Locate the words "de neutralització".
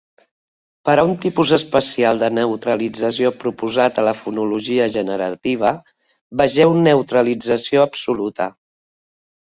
2.23-3.33